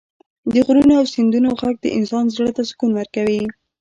[0.53, 3.41] د غرونو او سیندونو غږ د انسان زړه ته سکون ورکوي.